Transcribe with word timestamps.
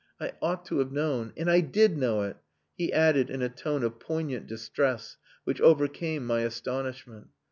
I 0.19 0.31
ought 0.41 0.65
to 0.65 0.79
have 0.79 0.91
known.... 0.91 1.31
And 1.37 1.47
I 1.47 1.59
did 1.59 1.95
know 1.95 2.23
it," 2.23 2.37
he 2.75 2.91
added 2.91 3.29
in 3.29 3.43
a 3.43 3.49
tone 3.49 3.83
of 3.83 3.99
poignant 3.99 4.47
distress 4.47 5.17
which 5.43 5.61
overcame 5.61 6.25
my 6.25 6.39
astonishment. 6.39 7.27